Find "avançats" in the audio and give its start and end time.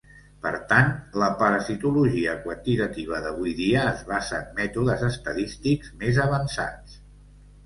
6.27-6.99